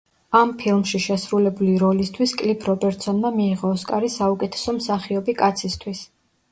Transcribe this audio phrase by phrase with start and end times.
[0.37, 6.05] ამ ფილმში შესრულებული როლისთვის კლიფ რობერტსონმა მიიღო ოსკარი საუკეთესო მსახიობი კაცისთვის.